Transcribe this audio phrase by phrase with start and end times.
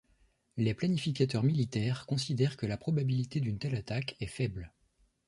[0.57, 4.73] Les planificateurs militaires considèrent que la probabilité d'une telle attaque est faible.